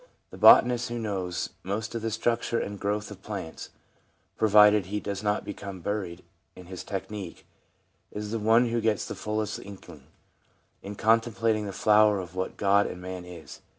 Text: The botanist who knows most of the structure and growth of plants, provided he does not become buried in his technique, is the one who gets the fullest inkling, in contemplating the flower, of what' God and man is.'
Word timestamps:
The 0.31 0.37
botanist 0.39 0.89
who 0.89 0.97
knows 0.97 1.51
most 1.61 1.93
of 1.93 2.01
the 2.01 2.09
structure 2.09 2.59
and 2.59 2.79
growth 2.79 3.11
of 3.11 3.21
plants, 3.21 3.69
provided 4.35 4.87
he 4.87 4.99
does 4.99 5.21
not 5.21 5.45
become 5.45 5.79
buried 5.79 6.23
in 6.55 6.65
his 6.65 6.83
technique, 6.83 7.45
is 8.11 8.31
the 8.31 8.39
one 8.39 8.69
who 8.69 8.81
gets 8.81 9.05
the 9.05 9.13
fullest 9.13 9.59
inkling, 9.59 10.07
in 10.81 10.95
contemplating 10.95 11.67
the 11.67 11.71
flower, 11.71 12.19
of 12.19 12.33
what' 12.33 12.57
God 12.57 12.87
and 12.87 12.99
man 12.99 13.25
is.' 13.25 13.61